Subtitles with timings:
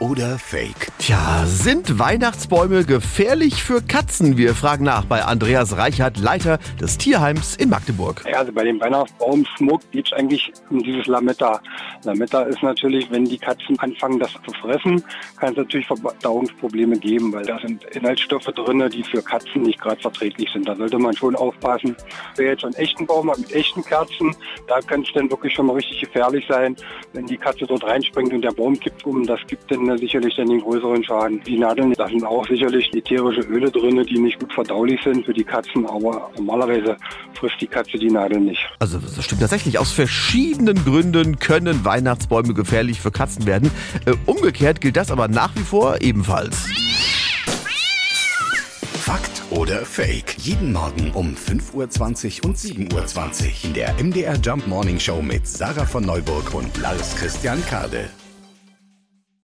[0.00, 0.88] oder Fake?
[0.98, 4.36] Tja, sind Weihnachtsbäume gefährlich für Katzen?
[4.36, 8.24] Wir fragen nach bei Andreas Reichert, Leiter des Tierheims in Magdeburg.
[8.28, 11.60] Ja, also bei dem Weihnachtsbaumschmuck geht es eigentlich um dieses Lametta.
[12.04, 15.04] Lametta ist natürlich, wenn die Katzen anfangen, das zu fressen,
[15.38, 20.00] kann es natürlich Verdauungsprobleme geben, weil da sind Inhaltsstoffe drin, die für Katzen nicht gerade
[20.00, 20.66] verträglich sind.
[20.66, 21.94] Da sollte man schon aufpassen.
[22.36, 24.34] Wer jetzt einen echten Baum hat mit echten Kerzen,
[24.66, 26.74] da kann es dann wirklich schon mal richtig gefährlich sein,
[27.12, 29.26] wenn die Katze dort reinspringt und der Baum kippt um.
[29.26, 31.40] Das gibt dann sicherlich dann den größeren Schaden.
[31.46, 35.32] Die Nadeln, da sind auch sicherlich ätherische Öle drin, die nicht gut verdaulich sind für
[35.32, 36.96] die Katzen, aber normalerweise
[37.34, 38.60] frisst die Katze die Nadeln nicht.
[38.78, 39.78] Also das stimmt tatsächlich.
[39.78, 43.70] Aus verschiedenen Gründen können Weihnachtsbäume gefährlich für Katzen werden.
[44.06, 46.68] Äh, umgekehrt gilt das aber nach wie vor ebenfalls.
[49.10, 50.36] Fakt oder Fake?
[50.38, 55.48] Jeden Morgen um 5.20 Uhr und 7.20 Uhr in der MDR Jump Morning Show mit
[55.48, 58.10] Sarah von Neuburg und Lars Christian Kade.